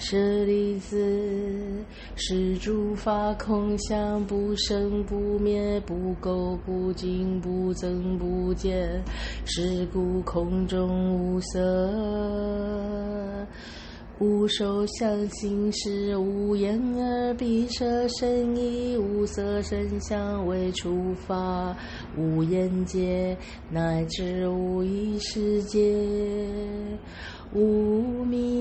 [0.00, 0.96] 舍利子，
[2.16, 9.04] 是诸法空相，不生不灭，不垢不净，不增不减，
[9.44, 11.60] 是故空中无色，
[14.18, 21.76] 无受想行识，无眼耳鼻舌身意，无色声香味触法，
[22.16, 23.36] 无眼界，
[23.70, 25.78] 乃至无意识界。
[27.52, 28.59] 无明，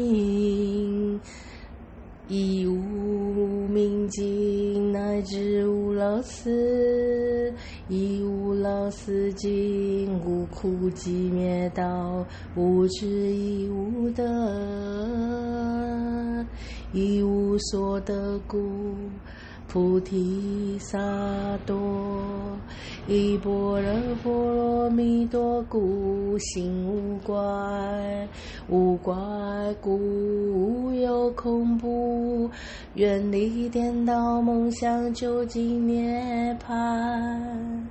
[5.89, 7.51] 无老死，
[7.87, 12.23] 亦无老死尽，无苦集灭道，
[12.55, 14.23] 无智亦无得，
[16.93, 18.59] 亦无所得故。
[19.71, 20.97] 菩提萨
[21.67, 21.77] 埵，
[23.07, 27.37] 依般若波罗蜜多故，心无怪，
[28.67, 29.15] 无怪
[29.79, 32.49] 故无有恐怖，
[32.95, 37.85] 远离颠倒梦想，究竟涅槃。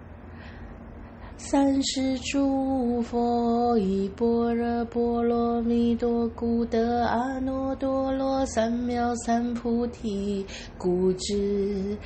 [1.51, 10.45] 三世诸佛依般若波罗蜜多故，得阿耨多罗三藐三菩提。
[10.77, 11.97] 故知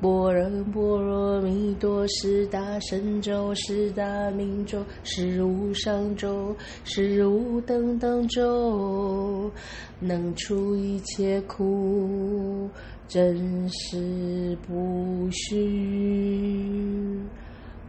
[0.00, 9.50] 般若波罗蜜多是大神咒，是大明咒，是无上咒，是无等等咒，
[9.98, 12.70] 能除一切苦，
[13.08, 16.91] 真实不虚。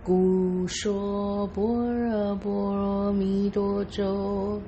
[0.05, 1.63] 故说般
[1.95, 4.61] 若波罗蜜多咒，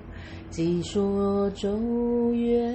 [0.49, 2.71] 即说咒曰：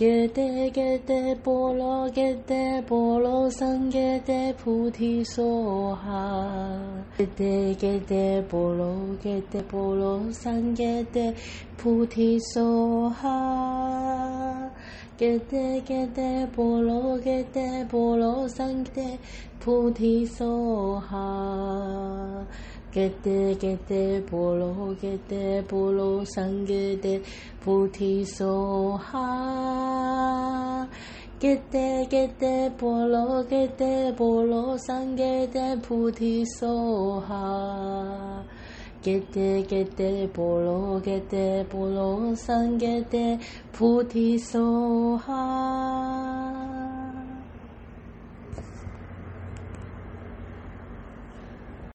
[0.00, 5.42] 揭谛揭谛波罗揭谛波罗僧揭谛菩提萨
[5.94, 6.80] 哈，
[7.18, 11.34] 揭谛揭谛波罗揭谛波罗僧揭谛
[11.76, 14.70] 菩提萨哈。
[15.18, 19.18] 揭谛揭谛波罗揭谛波罗僧揭谛
[19.62, 20.46] 菩提萨
[20.98, 22.46] 哈，
[22.92, 27.20] 揭谛揭谛波罗揭谛波罗僧揭谛
[27.62, 28.44] 菩提萨
[28.98, 30.88] 哈，
[31.38, 36.66] 揭谛揭谛波罗揭谛波罗僧揭谛菩提萨
[37.20, 38.44] 哈。
[39.02, 43.38] 揭谛揭谛波罗揭谛波罗僧揭谛
[43.72, 44.58] 菩提萨
[45.18, 46.39] 哈。